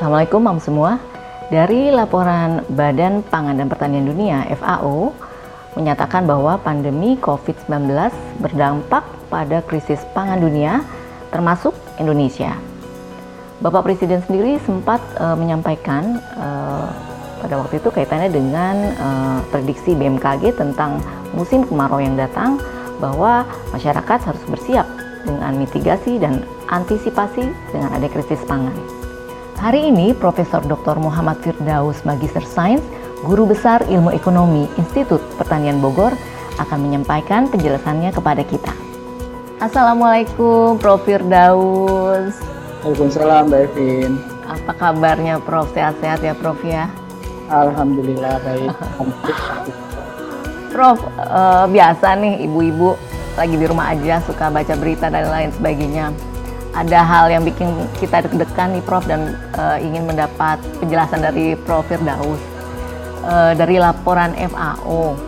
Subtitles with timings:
[0.00, 0.96] Assalamualaikum Mam semua.
[1.52, 5.12] Dari laporan Badan Pangan dan Pertanian Dunia FAO
[5.76, 8.08] menyatakan bahwa pandemi COVID-19
[8.40, 10.80] berdampak pada krisis pangan dunia
[11.28, 12.56] termasuk Indonesia.
[13.60, 16.88] Bapak Presiden sendiri sempat uh, menyampaikan uh,
[17.44, 20.96] pada waktu itu kaitannya dengan uh, prediksi BMKG tentang
[21.36, 22.56] musim kemarau yang datang
[23.04, 23.44] bahwa
[23.76, 24.88] masyarakat harus bersiap
[25.28, 26.40] dengan mitigasi dan
[26.72, 28.99] antisipasi dengan ada krisis pangan.
[29.60, 30.96] Hari ini Profesor Dr.
[30.96, 32.80] Muhammad Firdaus Magister Sains,
[33.20, 36.16] Guru Besar Ilmu Ekonomi Institut Pertanian Bogor
[36.56, 38.72] akan menyampaikan penjelasannya kepada kita.
[39.60, 41.04] Assalamualaikum Prof.
[41.04, 42.40] Firdaus.
[42.80, 44.16] Waalaikumsalam Mbak Evin.
[44.48, 45.68] Apa kabarnya Prof?
[45.76, 46.88] Sehat-sehat ya Prof ya?
[47.52, 48.72] Alhamdulillah baik.
[50.72, 52.96] Prof, uh, biasa nih ibu-ibu
[53.36, 56.29] lagi di rumah aja suka baca berita dan lain sebagainya
[56.70, 57.66] ada hal yang bikin
[57.98, 62.38] kita deg-degan nih Prof dan uh, ingin mendapat penjelasan dari Prof Firdaus
[63.26, 65.18] uh, dari laporan FAO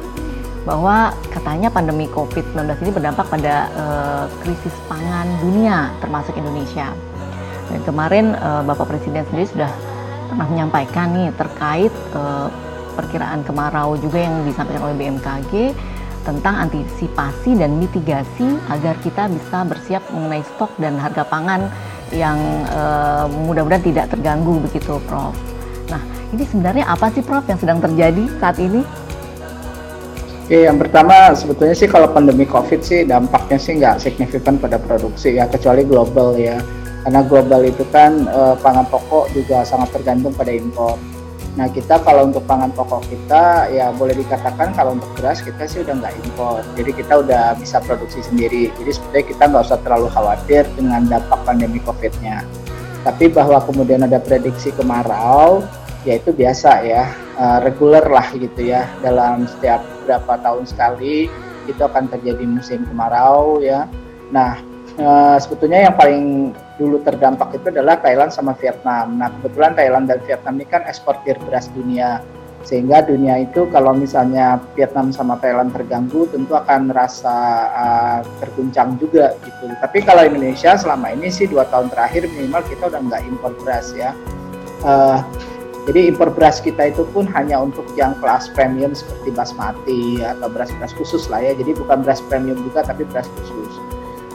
[0.62, 6.94] bahwa katanya pandemi COVID-19 ini berdampak pada uh, krisis pangan dunia termasuk Indonesia.
[7.66, 9.70] Dan kemarin uh, Bapak Presiden sendiri sudah
[10.30, 12.46] pernah menyampaikan nih terkait uh,
[12.94, 15.52] perkiraan kemarau juga yang disampaikan oleh BMKG
[16.22, 21.66] tentang antisipasi dan mitigasi agar kita bisa bersiap mengenai stok dan harga pangan
[22.12, 22.38] yang
[22.70, 25.34] uh, mudah-mudahan tidak terganggu begitu Prof.
[25.90, 28.84] Nah ini sebenarnya apa sih Prof yang sedang terjadi saat ini?
[30.42, 35.40] Oke, yang pertama sebetulnya sih kalau pandemi COVID sih dampaknya sih nggak signifikan pada produksi
[35.40, 36.60] ya, kecuali global ya.
[37.02, 41.00] Karena global itu kan uh, pangan pokok juga sangat tergantung pada impor.
[41.52, 45.84] Nah kita kalau untuk pangan pokok kita ya boleh dikatakan kalau untuk beras kita sih
[45.84, 48.72] udah nggak impor, jadi kita udah bisa produksi sendiri.
[48.80, 52.40] Jadi sebetulnya kita nggak usah terlalu khawatir dengan dampak pandemi COVID-nya.
[53.04, 55.60] Tapi bahwa kemudian ada prediksi kemarau,
[56.08, 58.88] ya itu biasa ya, uh, reguler lah gitu ya.
[59.04, 61.28] Dalam setiap berapa tahun sekali
[61.68, 63.84] itu akan terjadi musim kemarau ya.
[64.32, 69.20] Nah uh, sebetulnya yang paling dulu terdampak itu adalah Thailand sama Vietnam.
[69.20, 72.18] Nah kebetulan Thailand dan Vietnam ini kan eksportir beras dunia,
[72.66, 77.36] sehingga dunia itu kalau misalnya Vietnam sama Thailand terganggu tentu akan merasa
[77.70, 79.70] uh, terguncang juga gitu.
[79.78, 83.90] Tapi kalau Indonesia selama ini sih dua tahun terakhir minimal kita udah nggak impor beras
[83.94, 84.14] ya.
[84.82, 85.22] Uh,
[85.82, 90.94] jadi impor beras kita itu pun hanya untuk yang kelas premium seperti basmati atau beras-beras
[90.94, 91.58] khusus lah ya.
[91.58, 93.91] Jadi bukan beras premium juga tapi beras khusus.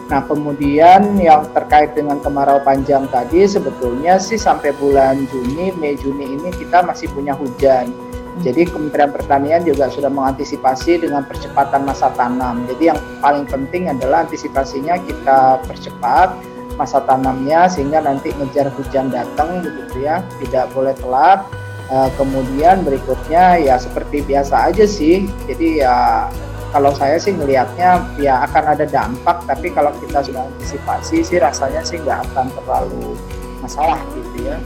[0.08, 6.40] Nah, kemudian yang terkait dengan kemarau panjang tadi sebetulnya sih sampai bulan Juni, Mei Juni
[6.40, 7.92] ini kita masih punya hujan.
[8.40, 12.64] Jadi Kementerian Pertanian juga sudah mengantisipasi dengan percepatan masa tanam.
[12.70, 16.38] Jadi yang paling penting adalah antisipasinya kita percepat
[16.78, 21.44] masa tanamnya sehingga nanti ngejar hujan datang begitu ya, tidak boleh telat.
[21.88, 25.26] Uh, kemudian berikutnya ya seperti biasa aja sih.
[25.50, 26.30] Jadi ya
[26.72, 31.82] kalau saya sih melihatnya ya akan ada dampak tapi kalau kita sudah antisipasi sih rasanya
[31.84, 33.16] sih nggak akan terlalu
[33.64, 34.58] masalah gitu ya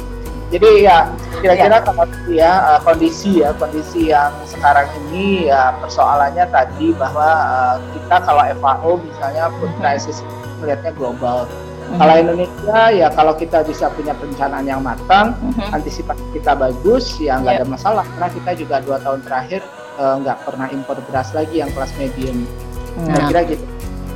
[0.51, 0.97] jadi ya
[1.39, 1.85] kira-kira ya.
[1.85, 8.16] kalau ya eh, kondisi ya kondisi yang sekarang ini ya persoalannya tadi bahwa uh, kita
[8.28, 10.19] kalau FAO misalnya food crisis
[10.59, 11.95] melihatnya global mm-hmm.
[11.95, 15.72] kalau Indonesia ya kalau kita bisa punya perencanaan yang matang mm-hmm.
[15.72, 17.63] antisipasi kita bagus ya nggak yeah.
[17.63, 19.81] ada masalah karena kita juga dua tahun terakhir Eh,
[20.22, 22.44] nggak uh, pernah impor beras lagi yang kelas medium.
[23.07, 23.63] Nah, kira gitu.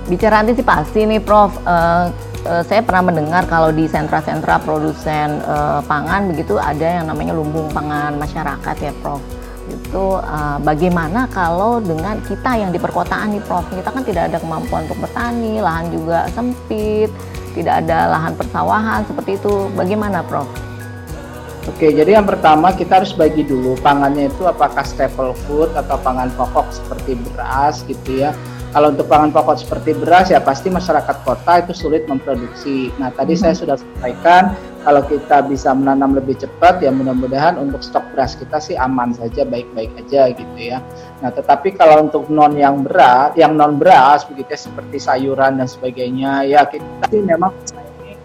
[0.06, 1.56] Bicara antisipasi nih, Prof.
[1.66, 2.14] Uh,
[2.46, 7.72] uh, saya pernah mendengar kalau di sentra-sentra produsen uh, pangan begitu ada yang namanya lumbung
[7.74, 9.22] pangan masyarakat ya, Prof.
[9.66, 13.66] Itu uh, bagaimana kalau dengan kita yang di perkotaan nih, Prof.
[13.74, 17.10] Kita kan tidak ada kemampuan untuk bertani, lahan juga sempit,
[17.58, 19.74] tidak ada lahan persawahan seperti itu.
[19.74, 20.46] Bagaimana, Prof?
[21.76, 26.32] Oke, jadi yang pertama kita harus bagi dulu pangannya itu apakah staple food atau pangan
[26.40, 28.32] pokok seperti beras gitu ya.
[28.72, 32.96] Kalau untuk pangan pokok seperti beras ya pasti masyarakat kota itu sulit memproduksi.
[32.96, 33.42] Nah tadi hmm.
[33.44, 34.56] saya sudah sampaikan
[34.88, 39.44] kalau kita bisa menanam lebih cepat ya mudah-mudahan untuk stok beras kita sih aman saja
[39.44, 40.80] baik-baik aja gitu ya.
[41.20, 45.68] Nah tetapi kalau untuk non yang beras, yang non beras begitu ya, seperti sayuran dan
[45.68, 47.52] sebagainya ya kita sih memang
[48.00, 48.16] ini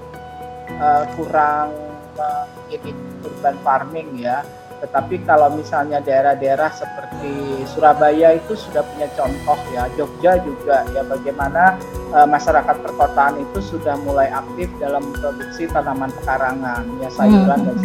[0.78, 1.75] uh, kurang
[2.14, 4.43] uh, ini urban farming ya.
[4.81, 11.76] Tetapi kalau misalnya daerah-daerah seperti Surabaya itu sudah punya contoh ya, Jogja juga ya bagaimana
[12.17, 17.69] e, masyarakat perkotaan itu sudah mulai aktif dalam produksi tanaman pekarangan ya sayuran hmm.
[17.69, 17.78] dan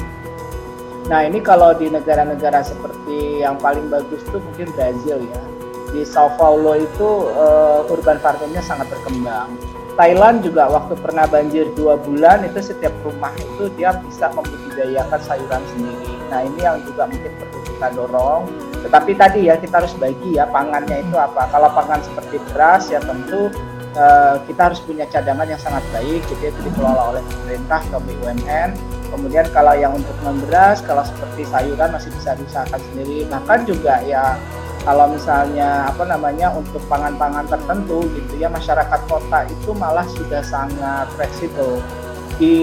[1.06, 5.42] Nah ini kalau di negara-negara seperti yang paling bagus itu mungkin Brazil ya.
[5.94, 7.46] Di Sao Paulo itu e,
[7.92, 9.54] urban farmingnya sangat berkembang.
[9.96, 15.64] Thailand juga waktu pernah banjir dua bulan itu setiap rumah itu dia bisa membudidayakan sayuran
[15.72, 16.12] sendiri.
[16.28, 18.44] Nah ini yang juga mungkin perlu kita dorong.
[18.84, 21.48] Tetapi tadi ya kita harus bagi ya pangannya itu apa.
[21.48, 23.48] Kalau pangan seperti beras ya tentu
[23.96, 26.22] uh, kita harus punya cadangan yang sangat baik.
[26.28, 28.70] Jadi itu dikelola oleh pemerintah atau BUMN.
[29.16, 33.24] Kemudian kalau yang untuk memberas, kalau seperti sayuran masih bisa diusahakan sendiri.
[33.32, 34.36] Bahkan juga ya
[34.86, 41.10] kalau misalnya apa namanya untuk pangan-pangan tertentu gitu ya masyarakat kota itu malah sudah sangat
[41.18, 41.82] fleksibel.
[42.36, 42.56] Di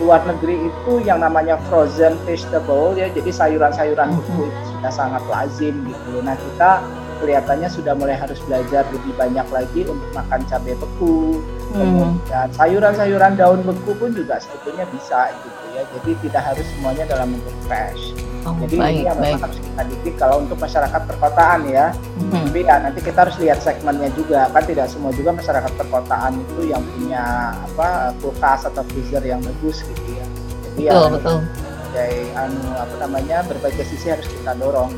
[0.00, 5.84] luar negeri itu yang namanya frozen vegetable ya jadi sayuran-sayuran beku itu sudah sangat lazim
[5.84, 6.24] gitu.
[6.24, 6.80] Nah kita
[7.20, 11.44] kelihatannya sudah mulai harus belajar lebih banyak lagi untuk makan cabai beku.
[11.74, 12.14] Hmm.
[12.22, 15.82] kemudian sayuran-sayuran daun beku pun juga sebetulnya bisa gitu ya.
[15.92, 19.82] Jadi tidak harus semuanya dalam bentuk fresh Oh, Jadi baik, ini yang memang harus kita
[19.88, 21.86] didik kalau untuk masyarakat perkotaan ya.
[21.96, 22.44] Hmm.
[22.44, 26.60] Tapi ya nanti kita harus lihat segmennya juga kan tidak semua juga masyarakat perkotaan itu
[26.68, 27.24] yang punya
[27.56, 30.26] apa kulkas atau freezer yang bagus gitu ya.
[30.60, 31.36] Jadi betul, ya betul.
[31.40, 34.92] Sebagai anu apa namanya berbagai sisi harus kita dorong.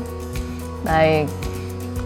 [0.83, 1.31] Baik,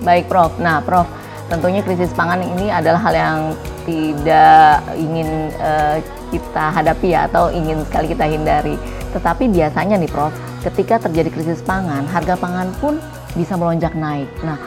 [0.05, 0.53] baik Prof.
[0.61, 1.09] Nah Prof,
[1.49, 3.39] tentunya krisis pangan ini adalah hal yang
[3.81, 5.97] tidak ingin uh,
[6.29, 8.77] kita hadapi ya atau ingin sekali kita hindari.
[9.09, 10.29] Tetapi biasanya nih Prof,
[10.61, 13.01] ketika terjadi krisis pangan, harga pangan pun
[13.33, 14.29] bisa melonjak naik.
[14.45, 14.57] Nah,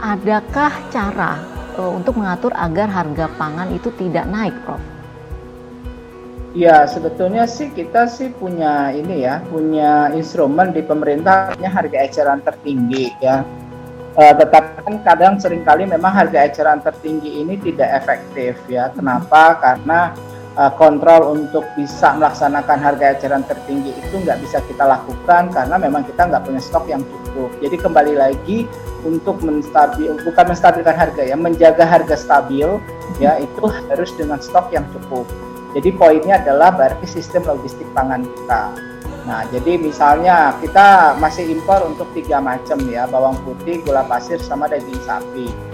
[0.00, 1.38] adakah cara
[1.76, 4.80] uh, untuk mengatur agar harga pangan itu tidak naik, Prof?
[6.52, 13.08] Ya, sebetulnya sih kita sih punya ini ya, punya instrumen di pemerintahnya harga eceran tertinggi
[13.24, 13.40] ya.
[14.12, 18.92] Uh, tetapi kan kadang sering kali memang harga eceran tertinggi ini tidak efektif ya.
[18.92, 19.56] Kenapa?
[19.56, 20.12] Karena
[20.56, 26.04] uh, kontrol untuk bisa melaksanakan harga eceran tertinggi itu nggak bisa kita lakukan karena memang
[26.04, 27.50] kita nggak punya stok yang cukup.
[27.60, 28.58] Jadi kembali lagi
[29.02, 32.68] untuk menstabil bukan menstabilkan harga ya, menjaga harga stabil
[33.18, 35.24] ya itu harus dengan stok yang cukup.
[35.72, 38.76] Jadi poinnya adalah berarti sistem logistik pangan kita.
[39.22, 44.66] Nah, jadi misalnya kita masih impor untuk tiga macam ya, bawang putih, gula pasir, sama
[44.66, 45.71] daging sapi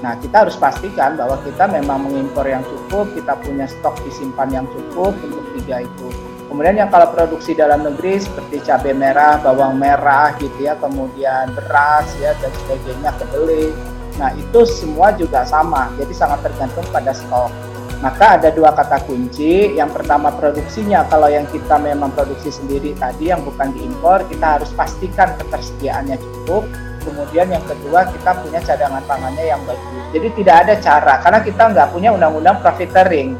[0.00, 4.66] Nah, kita harus pastikan bahwa kita memang mengimpor yang cukup, kita punya stok disimpan yang
[4.72, 6.08] cukup untuk tiga itu.
[6.48, 12.08] Kemudian yang kalau produksi dalam negeri seperti cabai merah, bawang merah gitu ya, kemudian beras
[12.18, 13.70] ya dan sebagainya, kedelai.
[14.18, 15.92] Nah, itu semua juga sama.
[16.00, 17.52] Jadi sangat tergantung pada stok.
[18.00, 19.76] Maka ada dua kata kunci.
[19.76, 24.72] Yang pertama produksinya, kalau yang kita memang produksi sendiri tadi yang bukan diimpor, kita harus
[24.72, 26.64] pastikan ketersediaannya cukup
[27.02, 30.04] kemudian yang kedua kita punya cadangan pangannya yang bagus.
[30.12, 33.34] Jadi tidak ada cara karena kita nggak punya undang-undang profiteering.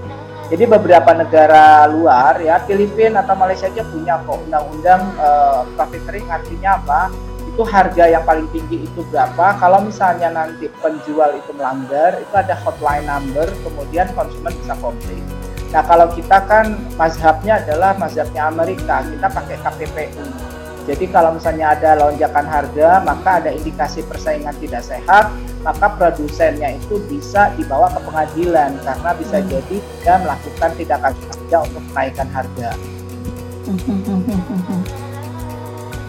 [0.51, 6.75] Jadi beberapa negara luar ya Filipina atau Malaysia aja punya kok undang-undang uh, profiteering artinya
[6.83, 7.01] apa?
[7.47, 9.55] Itu harga yang paling tinggi itu berapa?
[9.63, 15.23] Kalau misalnya nanti penjual itu melanggar, itu ada hotline number, kemudian konsumen bisa komplain.
[15.71, 20.50] Nah kalau kita kan mazhabnya adalah mazhabnya Amerika, kita pakai KPPU
[20.89, 25.29] jadi kalau misalnya ada lonjakan harga, maka ada indikasi persaingan tidak sehat,
[25.61, 29.49] maka produsennya itu bisa dibawa ke pengadilan karena bisa hmm.
[29.53, 32.71] jadi dia melakukan tindakan sengaja untuk menaikkan harga.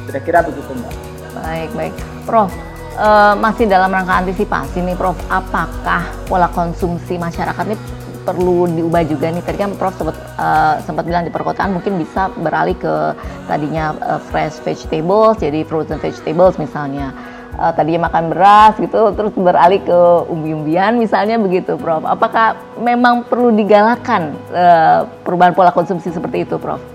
[0.07, 0.95] Kira-kira begitu mbak.
[1.31, 2.51] Baik baik, Prof.
[2.91, 5.19] Uh, masih dalam rangka antisipasi nih, Prof.
[5.27, 9.43] Apakah pola konsumsi masyarakat ini perlu diubah juga nih.
[9.43, 13.17] Tadi kan Prof sempat uh, sempat bilang di perkotaan mungkin bisa beralih ke
[13.49, 17.13] tadinya uh, fresh vegetables jadi frozen vegetables misalnya.
[17.51, 19.99] Uh, tadinya makan beras gitu terus beralih ke
[20.31, 22.03] umbi-umbian misalnya begitu Prof.
[22.07, 26.90] Apakah memang perlu digalakan uh, perubahan pola konsumsi seperti itu Prof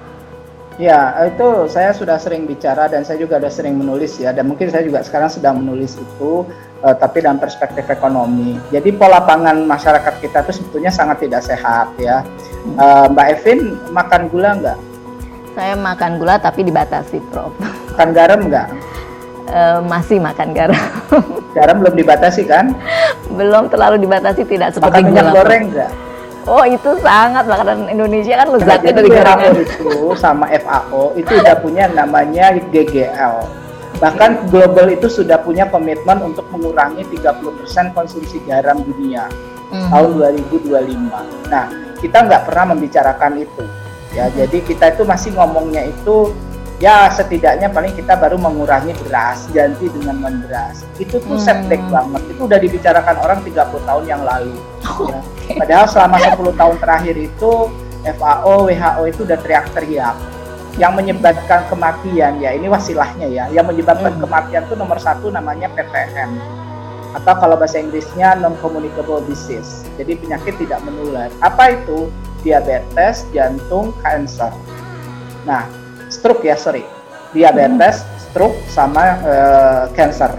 [0.77, 4.69] Ya, itu saya sudah sering bicara dan saya juga sudah sering menulis ya, dan mungkin
[4.69, 6.45] saya juga sekarang sedang menulis itu,
[6.85, 8.61] uh, tapi dalam perspektif ekonomi.
[8.69, 12.21] Jadi pola pangan masyarakat kita itu sebetulnya sangat tidak sehat ya.
[12.77, 14.79] Uh, Mbak Evin makan gula nggak?
[15.57, 17.57] Saya makan gula tapi dibatasi, Prof.
[17.57, 18.69] Makan garam nggak?
[19.49, 20.85] Uh, masih makan garam.
[21.57, 22.77] garam belum dibatasi kan?
[23.33, 25.93] Belum terlalu dibatasi, tidak seperti makan minyak goreng nggak?
[26.47, 29.53] Oh itu sangat makanan Indonesia kan lezatnya dari gorengan.
[29.67, 33.35] itu sama FAO itu udah punya namanya GGL.
[33.99, 39.27] Bahkan global itu sudah punya komitmen untuk mengurangi 30% konsumsi garam dunia
[39.75, 39.91] mm.
[39.91, 41.51] tahun 2025.
[41.51, 41.67] Nah
[41.99, 43.65] kita nggak pernah membicarakan itu
[44.15, 44.31] ya.
[44.31, 46.31] Jadi kita itu masih ngomongnya itu
[46.77, 51.45] ya setidaknya paling kita baru mengurangi beras ganti dengan non beras itu tuh hmm.
[51.45, 55.21] setback banget itu udah dibicarakan orang 30 tahun yang lalu oh, ya.
[55.57, 57.53] padahal selama 10 tahun terakhir itu
[58.07, 60.17] FAO WHO itu udah teriak-teriak
[60.77, 64.23] yang menyebabkan kematian ya ini wasilahnya ya yang menyebabkan hmm.
[64.29, 66.37] kematian itu nomor satu namanya PTM
[67.17, 69.89] atau kalau bahasa Inggrisnya non-communicable disease.
[69.97, 71.33] Jadi penyakit tidak menular.
[71.41, 72.13] Apa itu?
[72.45, 74.53] Diabetes, jantung, cancer.
[75.49, 75.65] Nah,
[76.09, 76.85] stroke ya, sorry.
[77.35, 80.33] Diabetes, stroke, sama uh, cancer.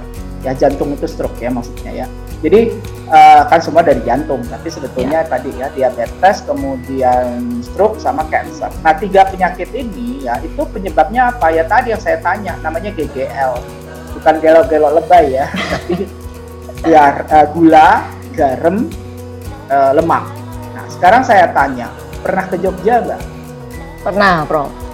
[0.46, 2.08] Ya, jantung itu stroke ya maksudnya ya.
[2.38, 2.70] Jadi
[3.10, 5.30] uh, kan semua dari jantung, tapi sebetulnya ya.
[5.30, 8.70] tadi ya diabetes, kemudian stroke sama cancer.
[8.86, 13.58] Nah tiga penyakit ini ya itu penyebabnya apa ya tadi yang saya tanya, namanya GGL,
[14.22, 16.06] bukan gelo-gelo lebay ya, tapi
[16.86, 18.06] ya uh, gula,
[18.38, 18.86] garam,
[19.74, 20.30] uh, lemak.
[20.78, 21.90] Nah sekarang saya tanya,
[22.22, 23.22] pernah ke Jogja nggak?
[24.06, 24.87] Pernah, Prof.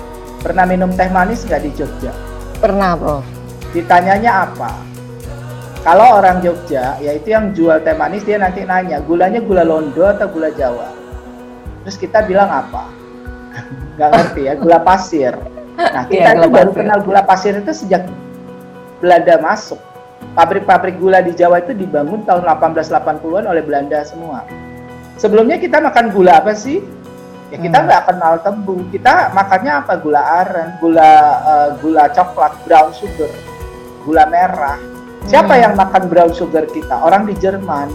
[0.43, 2.12] Pernah minum teh manis nggak di Jogja?
[2.59, 3.23] Pernah, Prof.
[3.71, 4.75] Ditanyanya apa?
[5.88, 10.27] Kalau orang Jogja, yaitu yang jual teh manis, dia nanti nanya, gulanya gula londo atau
[10.27, 10.91] gula Jawa?
[11.88, 12.91] Terus kita bilang apa?
[14.00, 15.31] Gak ngerti ya, gula pasir.
[15.79, 18.03] Nah, kita ya, itu baru kenal gula pasir itu sejak
[19.00, 19.79] Belanda masuk.
[20.35, 24.43] Pabrik-pabrik gula di Jawa itu dibangun tahun 1880-an oleh Belanda semua.
[25.15, 26.83] Sebelumnya kita makan gula apa sih?
[27.53, 27.86] Ya kita hmm.
[27.86, 28.10] nggak hmm.
[28.10, 28.75] kenal tebu.
[28.89, 29.93] Kita makannya apa?
[30.01, 31.12] Gula aren, gula
[31.45, 33.29] uh, gula coklat, brown sugar,
[34.01, 34.81] gula merah
[35.24, 35.62] Siapa hmm.
[35.63, 37.00] yang makan brown sugar kita?
[37.00, 37.88] Orang di Jerman.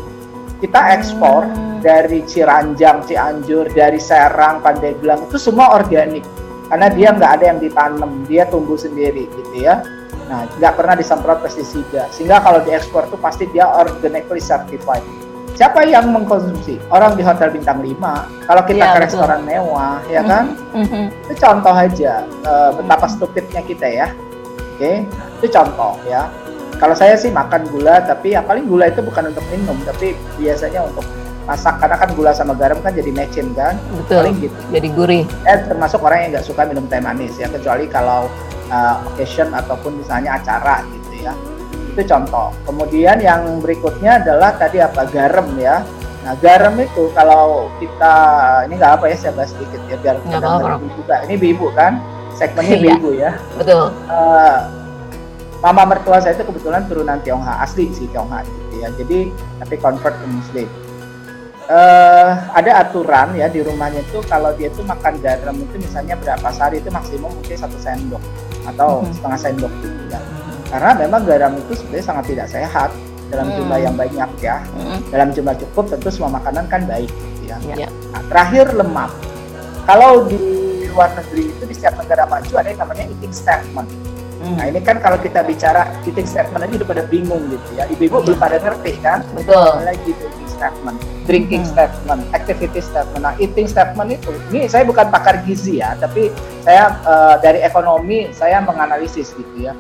[0.59, 1.85] Kita ekspor hmm.
[1.85, 6.25] dari Ciranjang, Cianjur, dari Serang, Pandeglang itu semua organik.
[6.69, 9.81] Karena dia nggak ada yang ditanam, dia tumbuh sendiri gitu ya.
[10.29, 12.09] Nah, nggak pernah disemprot pestisida.
[12.13, 15.05] Sehingga kalau diekspor itu pasti dia organically certified.
[15.59, 16.79] Siapa yang mengkonsumsi?
[16.87, 18.47] Orang di hotel bintang 5.
[18.47, 19.07] Kalau kita ya, ke betul.
[19.11, 20.55] restoran mewah, ya kan?
[20.71, 21.05] Mm -hmm.
[21.27, 24.07] Itu contoh aja uh, betapa stupidnya kita ya.
[24.79, 24.97] Oke, okay?
[25.43, 26.31] itu contoh ya
[26.79, 30.87] kalau saya sih makan gula tapi ya paling gula itu bukan untuk minum tapi biasanya
[30.87, 31.03] untuk
[31.45, 35.25] masak karena kan gula sama garam kan jadi mecin kan betul paling gitu jadi gurih
[35.47, 38.31] eh termasuk orang yang nggak suka minum teh manis ya kecuali kalau
[38.71, 41.35] uh, occasion ataupun misalnya acara gitu ya
[41.99, 42.55] itu contoh.
[42.63, 45.03] Kemudian yang berikutnya adalah tadi apa?
[45.11, 45.83] Garam ya.
[46.23, 48.15] Nah garam itu kalau kita
[48.71, 50.39] ini nggak apa ya saya bahas sedikit ya biar kita
[50.95, 51.15] juga.
[51.27, 51.99] Ini ibu kan?
[52.39, 52.95] Segmennya iya.
[52.95, 53.31] ibu ya.
[53.59, 53.91] Betul.
[54.07, 54.59] Uh,
[55.59, 58.89] mama mertua saya itu kebetulan turunan Tionghoa asli sih Tionghoa gitu ya.
[58.95, 60.71] Jadi tapi convert ke Muslim.
[61.69, 66.49] Uh, ada aturan ya di rumahnya itu kalau dia tuh makan garam itu misalnya berapa
[66.49, 68.23] sehari itu maksimum mungkin satu sendok
[68.65, 69.13] atau hmm.
[69.13, 69.73] setengah sendok.
[69.85, 70.38] gitu ya
[70.69, 72.91] karena memang garam itu sebenarnya sangat tidak sehat
[73.29, 73.57] dalam hmm.
[73.61, 74.99] jumlah yang banyak ya hmm.
[75.13, 77.89] dalam jumlah cukup tentu semua makanan kan baik gitu ya, ya.
[78.13, 79.11] Nah, terakhir lemak
[79.89, 80.37] kalau di
[80.93, 83.89] luar negeri itu di setiap negara maju ada yang namanya eating statement
[84.39, 84.55] Hmm.
[84.55, 87.91] Nah ini kan kalau kita bicara eating statement aja udah pada bingung gitu ya.
[87.91, 89.27] Ibu-ibu belum pada ngerti kan?
[89.35, 89.83] Betul.
[89.83, 91.73] Lagi eating statement, drinking hmm.
[91.75, 93.23] statement, activity statement.
[93.27, 96.31] Nah eating statement itu, ini saya bukan pakar gizi ya, tapi
[96.63, 99.75] saya uh, dari ekonomi saya menganalisis gitu ya.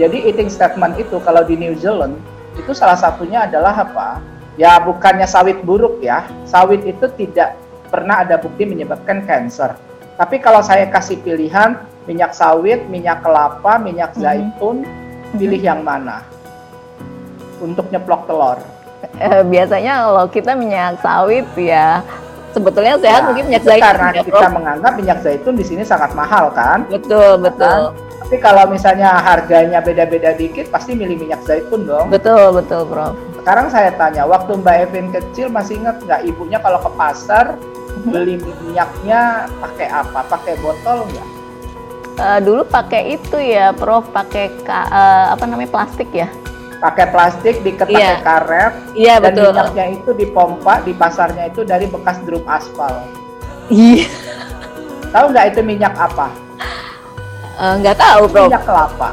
[0.00, 2.16] Jadi eating statement itu kalau di New Zealand
[2.56, 4.20] itu salah satunya adalah apa?
[4.56, 6.24] Ya bukannya sawit buruk ya.
[6.48, 7.56] Sawit itu tidak
[7.92, 9.76] pernah ada bukti menyebabkan cancer.
[10.16, 11.76] Tapi kalau saya kasih pilihan
[12.08, 14.24] minyak sawit, minyak kelapa, minyak mm-hmm.
[14.24, 15.36] zaitun, hmm.
[15.36, 16.24] pilih yang mana
[17.60, 18.58] untuk nyeplok telur?
[19.18, 22.02] Eh, biasanya kalau kita minyak sawit ya
[22.52, 26.12] sebetulnya sehat ya, mungkin minyak zaitun karena ya, kita menganggap minyak zaitun di sini sangat
[26.12, 26.84] mahal kan?
[26.88, 27.92] Betul betul.
[27.92, 28.11] Kan?
[28.22, 32.06] Tapi kalau misalnya harganya beda-beda dikit, pasti milih minyak zaitun dong.
[32.08, 33.18] Betul betul, Prof.
[33.42, 38.10] Sekarang saya tanya, waktu Mbak Evin kecil masih ingat nggak ibunya kalau ke pasar mm-hmm.
[38.14, 40.22] beli minyaknya pakai apa?
[40.30, 41.28] Pakai botol nggak?
[42.18, 46.28] uh, dulu pakai itu ya, Prof, pakai uh, apa namanya plastik ya?
[46.82, 48.18] Pakai plastik, diket yeah.
[48.18, 49.54] pakai karet, yeah, dan betul.
[49.54, 53.06] minyaknya itu dipompa di pasarnya itu dari bekas drum aspal.
[53.70, 54.10] Iya.
[55.14, 56.41] Tahu nggak itu minyak apa?
[57.60, 58.48] Uh, nggak tahu, Prof.
[58.48, 59.10] Minyak kelapa.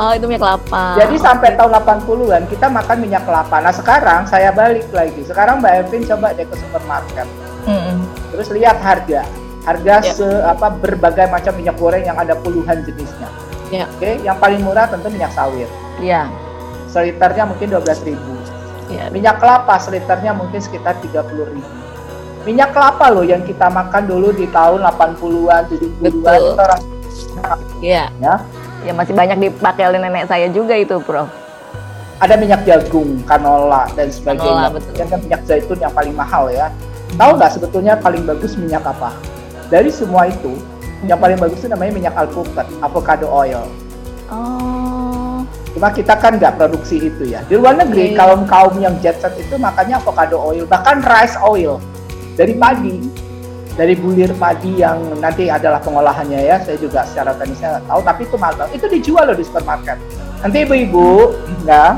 [0.00, 0.84] Oh, itu minyak kelapa.
[0.96, 1.26] Jadi okay.
[1.28, 3.56] sampai tahun 80-an kita makan minyak kelapa.
[3.60, 5.20] Nah, sekarang saya balik lagi.
[5.28, 7.28] Sekarang Mbak Evin coba deh ke supermarket.
[7.68, 7.96] Mm -hmm.
[8.32, 9.28] Terus lihat harga
[9.64, 10.14] harga yeah.
[10.16, 13.28] se apa berbagai macam minyak goreng yang ada puluhan jenisnya.
[13.70, 13.86] Yeah.
[13.92, 14.14] Oke, okay?
[14.24, 15.68] yang paling murah tentu minyak sawit.
[16.00, 16.26] Iya.
[16.26, 16.88] Yeah.
[16.90, 18.18] Seliternya mungkin 12.000.
[18.90, 19.06] Yeah.
[19.14, 21.60] Minyak kelapa seliternya mungkin sekitar 30.000.
[22.48, 26.82] Minyak kelapa loh yang kita makan dulu di tahun 80-an, 70-an itu orang
[27.80, 28.10] Iya.
[28.18, 28.34] Ya.
[28.80, 31.28] Ya masih banyak dipakai oleh nenek saya juga itu, Prof.
[32.20, 34.68] Ada minyak jagung, canola dan sebagainya.
[34.68, 34.92] Canola, betul.
[34.96, 36.68] Dan kan minyak zaitun yang paling mahal ya.
[37.16, 39.12] Tahu nggak sebetulnya paling bagus minyak apa?
[39.70, 40.58] dari semua itu
[41.06, 43.64] yang paling bagus itu namanya minyak alpukat, avocado oil.
[44.28, 45.40] Oh.
[45.72, 47.40] Cuma kita kan nggak produksi itu ya.
[47.46, 48.18] Di luar negeri okay.
[48.18, 51.80] kaum kaum yang jet set itu makannya avocado oil, bahkan rice oil
[52.36, 53.00] dari padi,
[53.80, 56.60] dari bulir padi yang nanti adalah pengolahannya ya.
[56.60, 58.68] Saya juga secara teknisnya nggak tahu, tapi itu mahal.
[58.76, 59.96] Itu dijual loh di supermarket.
[60.44, 61.32] Nanti ibu-ibu,
[61.64, 61.96] ya,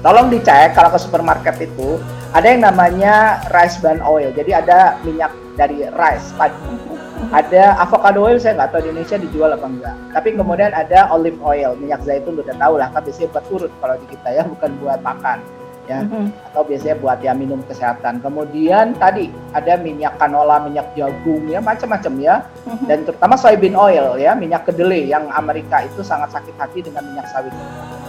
[0.00, 2.00] tolong dicek kalau ke supermarket itu
[2.32, 4.32] ada yang namanya rice bran oil.
[4.32, 6.88] Jadi ada minyak dari rice padi.
[7.36, 9.96] Ada avocado oil saya nggak tahu di Indonesia dijual apa enggak.
[10.16, 14.06] Tapi kemudian ada olive oil, minyak zaitun udah tahu lah kan biasanya buat kalau di
[14.08, 15.59] kita ya bukan buat makan
[15.90, 16.54] ya mm-hmm.
[16.54, 18.22] atau biasanya buat ya minum kesehatan.
[18.22, 22.36] Kemudian tadi ada minyak canola, minyak jagung ya macam-macam ya.
[22.46, 22.86] Mm-hmm.
[22.86, 27.26] Dan terutama soybean oil ya, minyak kedelai yang Amerika itu sangat sakit hati dengan minyak
[27.34, 27.50] sawit.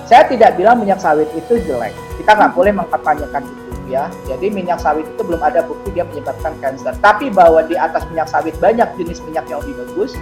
[0.05, 1.93] Saya tidak bilang minyak sawit itu jelek.
[2.21, 2.57] Kita nggak mm-hmm.
[2.61, 4.05] boleh mengkampanyekan itu ya.
[4.29, 6.95] Jadi minyak sawit itu belum ada bukti dia menyebabkan kanker.
[7.01, 10.13] Tapi bahwa di atas minyak sawit banyak jenis minyak yang lebih bagus,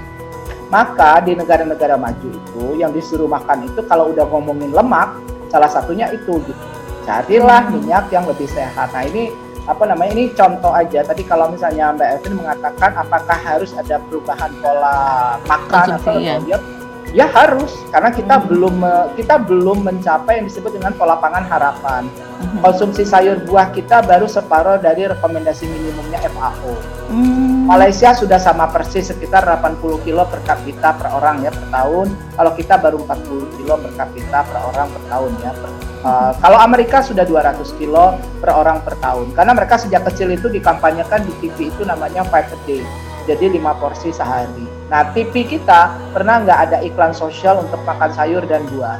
[0.71, 5.17] maka di negara-negara maju itu yang disuruh makan itu kalau udah ngomongin lemak,
[5.49, 6.78] salah satunya itu gitu.
[7.03, 8.91] Carilah minyak yang lebih sehat.
[8.91, 9.31] Nah ini
[9.69, 11.05] apa namanya ini contoh aja.
[11.05, 16.41] Tadi kalau misalnya Mbak Evin mengatakan apakah harus ada perubahan pola makan atau ya.
[16.41, 16.63] diet,
[17.11, 18.45] ya harus karena kita hmm.
[18.49, 18.75] belum
[19.17, 22.05] kita belum mencapai yang disebut dengan pola pangan harapan.
[22.39, 22.63] Hmm.
[22.63, 26.73] Konsumsi sayur buah kita baru separuh dari rekomendasi minimumnya FAO.
[27.11, 27.67] Hmm.
[27.67, 32.07] Malaysia sudah sama persis sekitar 80 kilo per kapita per orang ya per tahun.
[32.39, 35.51] Kalau kita baru 40 kilo per kapita per orang per tahun ya.
[35.53, 35.69] Per,
[36.05, 39.35] uh, kalau Amerika sudah 200 kilo per orang per tahun.
[39.35, 42.81] Karena mereka sejak kecil itu dikampanyekan di TV itu namanya five a day
[43.29, 44.78] jadi lima porsi sehari.
[44.89, 48.97] Nah TV kita pernah nggak ada iklan sosial untuk makan sayur dan buah?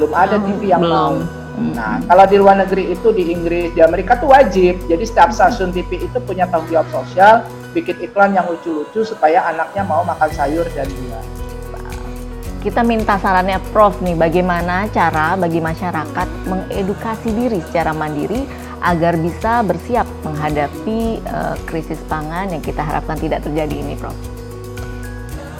[0.00, 0.92] Belum ada TV yang belum.
[0.96, 1.14] mau.
[1.76, 4.80] Nah kalau di luar negeri itu di Inggris di Amerika tuh wajib.
[4.88, 7.44] Jadi setiap stasiun TV itu punya tanggung jawab sosial,
[7.76, 11.24] bikin iklan yang lucu-lucu supaya anaknya mau makan sayur dan buah.
[12.58, 18.42] Kita minta sarannya Prof nih, bagaimana cara bagi masyarakat mengedukasi diri secara mandiri
[18.82, 24.37] agar bisa bersiap menghadapi uh, krisis pangan yang kita harapkan tidak terjadi ini, Prof.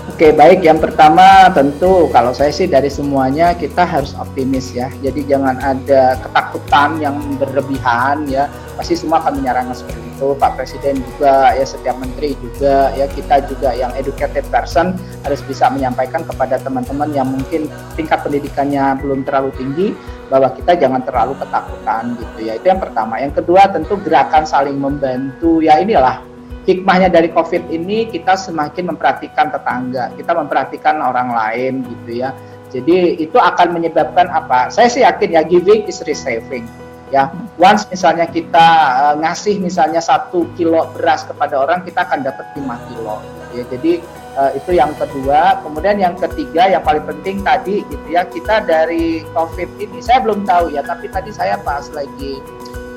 [0.09, 0.65] Oke, baik.
[0.65, 4.89] Yang pertama tentu kalau saya sih dari semuanya kita harus optimis ya.
[5.05, 8.49] Jadi jangan ada ketakutan yang berlebihan ya.
[8.81, 10.33] Pasti semua akan menyerang seperti itu.
[10.41, 14.97] Pak Presiden juga ya setiap menteri juga ya kita juga yang educated person
[15.29, 19.93] harus bisa menyampaikan kepada teman-teman yang mungkin tingkat pendidikannya belum terlalu tinggi
[20.33, 22.57] bahwa kita jangan terlalu ketakutan gitu ya.
[22.57, 23.21] Itu yang pertama.
[23.21, 25.61] Yang kedua tentu gerakan saling membantu.
[25.61, 26.38] Ya inilah
[26.69, 32.37] hikmahnya dari COVID ini kita semakin memperhatikan tetangga, kita memperhatikan orang lain gitu ya.
[32.69, 34.69] Jadi itu akan menyebabkan apa?
[34.69, 36.69] Saya sih yakin ya giving is receiving.
[37.09, 38.69] Ya, once misalnya kita
[39.01, 43.17] uh, ngasih misalnya satu kilo beras kepada orang, kita akan dapat 5 kilo.
[43.25, 43.93] Gitu ya, jadi
[44.39, 49.27] uh, itu yang kedua kemudian yang ketiga yang paling penting tadi gitu ya kita dari
[49.35, 52.39] covid ini saya belum tahu ya tapi tadi saya pas lagi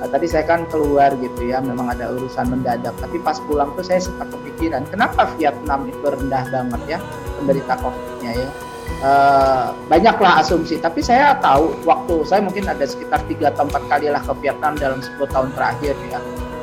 [0.01, 2.91] uh, tadi saya kan keluar gitu ya memang ada urusan mendadak.
[2.97, 6.99] Tapi pas pulang tuh saya sempat kepikiran kenapa Vietnam itu rendah banget ya
[7.37, 8.49] penderita covidnya ya?
[9.01, 10.77] Uh, banyaklah asumsi.
[10.77, 14.77] Tapi saya tahu waktu saya mungkin ada sekitar tiga atau empat kali lah ke Vietnam
[14.77, 16.19] dalam 10 tahun terakhir ya.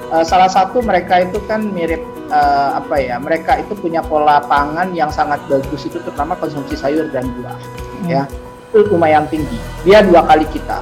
[0.09, 2.01] Uh, salah satu mereka itu kan mirip
[2.33, 7.13] uh, apa ya mereka itu punya pola pangan yang sangat bagus itu terutama konsumsi sayur
[7.13, 7.59] dan buah
[8.01, 8.09] hmm.
[8.09, 8.23] ya
[8.69, 9.57] itu lumayan tinggi.
[9.85, 10.81] Dia dua kali kita.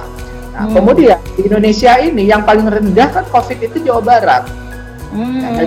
[0.55, 0.75] Nah hmm.
[0.75, 4.49] kemudian di Indonesia ini yang paling rendah kan COVID itu Jawa Barat.
[5.13, 5.39] Hmm.
[5.39, 5.63] nah,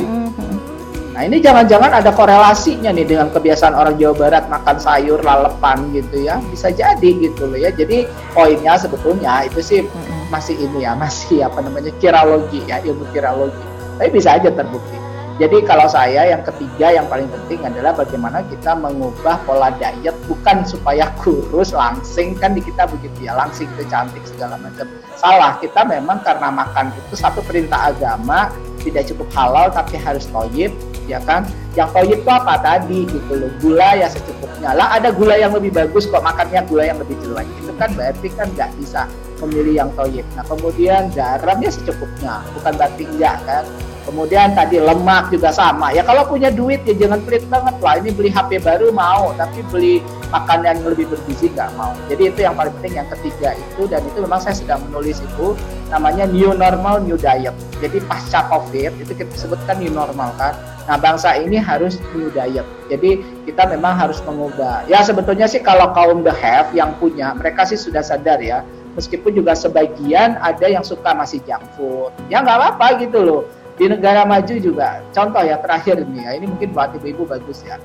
[1.14, 6.26] nah ini jangan-jangan ada korelasinya nih dengan kebiasaan orang Jawa Barat makan sayur lalepan gitu
[6.26, 6.42] ya.
[6.50, 7.70] Bisa jadi gitu loh ya.
[7.70, 10.34] Jadi poinnya sebetulnya itu sih hmm.
[10.34, 13.62] masih ini ya masih apa namanya kiralogi ya ilmu kiralogi.
[13.96, 15.09] Tapi bisa aja terbukti
[15.40, 20.68] jadi kalau saya yang ketiga yang paling penting adalah bagaimana kita mengubah pola diet bukan
[20.68, 24.84] supaya kurus langsing kan di kita begitu ya langsing itu cantik segala macam.
[25.16, 28.52] Salah kita memang karena makan itu satu perintah agama
[28.84, 30.76] tidak cukup halal tapi harus toyib
[31.08, 31.48] ya kan.
[31.72, 34.76] Yang toyib itu apa tadi gitu loh gula ya secukupnya.
[34.76, 38.28] Lah ada gula yang lebih bagus kok makannya gula yang lebih jelek itu kan berarti
[38.36, 39.08] kan nggak bisa
[39.40, 40.28] memilih yang toyib.
[40.36, 43.64] Nah kemudian garamnya secukupnya bukan berarti enggak kan
[44.10, 45.94] Kemudian tadi lemak juga sama.
[45.94, 47.94] Ya kalau punya duit ya jangan pelit banget lah.
[48.02, 50.02] Ini beli HP baru mau, tapi beli
[50.34, 51.94] makanan yang lebih bergizi nggak mau.
[52.10, 55.54] Jadi itu yang paling penting yang ketiga itu dan itu memang saya sedang menulis itu
[55.94, 57.54] namanya new normal new diet.
[57.78, 60.58] Jadi pasca covid itu kita sebutkan new normal kan.
[60.90, 62.66] Nah bangsa ini harus new diet.
[62.90, 64.90] Jadi kita memang harus mengubah.
[64.90, 68.66] Ya sebetulnya sih kalau kaum the have yang punya mereka sih sudah sadar ya.
[68.98, 72.10] Meskipun juga sebagian ada yang suka masih junk food.
[72.26, 76.52] Ya nggak apa-apa gitu loh di negara maju juga contoh ya terakhir ini ya ini
[76.52, 77.80] mungkin buat ibu-ibu bagus ya.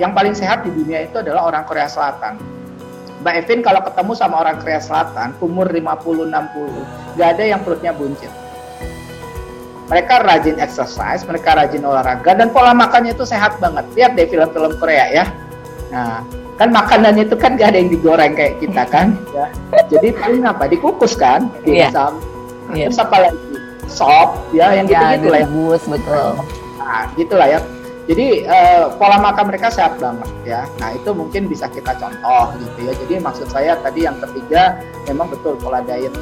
[0.00, 2.40] Yang paling sehat di dunia itu adalah orang Korea Selatan.
[3.20, 8.32] Mbak Evin kalau ketemu sama orang Korea Selatan umur 50-60 gak ada yang perutnya buncit.
[9.84, 13.84] Mereka rajin exercise, mereka rajin olahraga dan pola makannya itu sehat banget.
[13.92, 15.24] Lihat deh film-film Korea ya.
[15.92, 16.24] Nah,
[16.56, 19.46] kan makanannya itu kan gak ada yang digoreng kayak kita kan ya.
[19.92, 20.64] Jadi paling apa?
[20.72, 21.52] Dikukus kan?
[21.68, 22.34] Dimsum
[22.72, 22.88] Iya.
[22.88, 23.43] terus apa lagi
[23.86, 25.46] sop ya yang gitu Ya, gitu lah ya.
[25.46, 26.28] direbus, betul.
[26.78, 27.60] nah gitulah ya.
[28.04, 30.68] Jadi eh, pola makan mereka sehat banget ya.
[30.76, 32.92] Nah itu mungkin bisa kita contoh gitu ya.
[33.00, 34.76] Jadi maksud saya tadi yang ketiga
[35.08, 36.12] memang betul pola diet.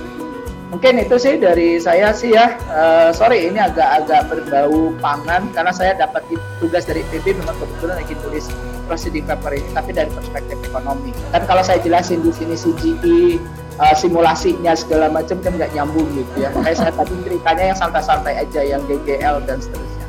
[0.70, 2.55] Mungkin itu sih dari saya sih ya.
[2.70, 6.22] Eh, sorry ini agak-agak berbau pangan karena saya dapat
[6.62, 8.46] tugas dari PB memang kebetulan lagi tulis
[8.87, 11.11] prosedur paper ini tapi dari perspektif ekonomi.
[11.35, 13.20] Kan kalau saya jelasin di sini CGI
[13.79, 18.35] eh, simulasinya segala macam kan nggak nyambung gitu ya makanya saya tadi ceritanya yang santai-santai
[18.43, 20.01] aja yang GGL dan seterusnya.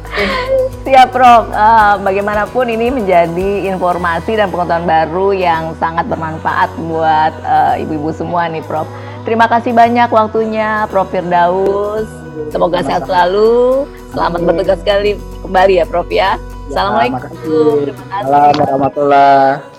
[0.83, 7.81] Siap Prof, Eh, bagaimanapun ini menjadi informasi dan pengetahuan baru yang sangat bermanfaat buat eh,
[7.81, 8.85] ibu-ibu semua nih Prof.
[9.23, 12.05] Terima kasih banyak waktunya Prof Firdaus.
[12.51, 13.87] Semoga sehat selalu.
[14.13, 14.47] Selamat Amin.
[14.53, 16.37] bertugas sekali kembali ya Prof ya.
[16.69, 17.17] Assalamualaikum.
[17.17, 17.65] makasih.
[17.89, 18.25] Terima kasih.
[18.27, 19.72] Salam warahmatullah.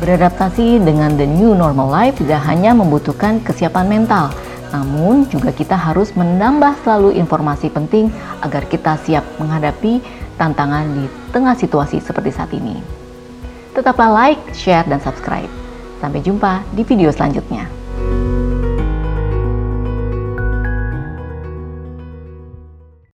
[0.00, 4.32] Beradaptasi dengan the new normal life tidak hanya membutuhkan kesiapan mental,
[4.72, 8.08] namun juga kita harus menambah selalu informasi penting
[8.40, 10.00] agar kita siap menghadapi
[10.40, 11.04] tantangan di
[11.36, 12.80] tengah situasi seperti saat ini.
[13.76, 15.52] Tetaplah like, share, dan subscribe.
[16.00, 17.79] Sampai jumpa di video selanjutnya.